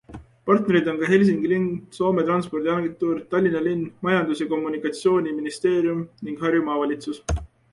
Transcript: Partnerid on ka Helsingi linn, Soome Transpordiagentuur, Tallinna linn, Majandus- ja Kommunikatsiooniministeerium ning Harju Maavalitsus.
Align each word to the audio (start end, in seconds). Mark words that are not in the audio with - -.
Partnerid 0.49 0.87
on 0.91 0.95
ka 1.01 1.05
Helsingi 1.09 1.49
linn, 1.51 1.67
Soome 1.97 2.21
Transpordiagentuur, 2.29 3.21
Tallinna 3.35 3.61
linn, 3.67 3.85
Majandus- 4.09 4.43
ja 4.45 4.49
Kommunikatsiooniministeerium 4.55 6.05
ning 6.27 6.41
Harju 6.45 6.67
Maavalitsus. 6.73 7.25